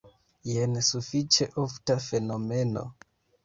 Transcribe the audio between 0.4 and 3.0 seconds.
Jen sufiĉe ofta fenomeno.